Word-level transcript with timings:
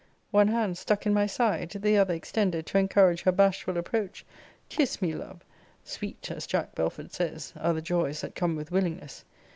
One 0.31 0.47
hand 0.47 0.79
stuck 0.79 1.05
in 1.05 1.13
my 1.13 1.27
side, 1.27 1.69
the 1.69 1.95
other 1.97 2.15
extended 2.15 2.65
to 2.65 2.79
encourage 2.79 3.21
her 3.21 3.31
bashful 3.31 3.77
approach 3.77 4.25
Kiss 4.67 4.99
me, 4.99 5.13
love! 5.13 5.45
sweet, 5.83 6.31
as 6.31 6.47
Jack 6.47 6.73
Belford 6.73 7.13
says, 7.13 7.53
are 7.55 7.73
the 7.75 7.83
joys 7.83 8.21
that 8.21 8.33
come 8.33 8.55
with 8.55 8.71
willingness. 8.71 9.23